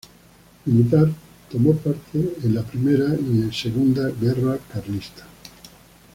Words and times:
Militar, 0.65 1.09
tomó 1.51 1.75
parte 1.75 2.35
en 2.41 2.55
la 2.55 2.63
Primera 2.63 3.13
y 3.13 3.51
Segunda 3.53 4.09
Guerra 4.09 4.57
Carlista. 4.73 5.27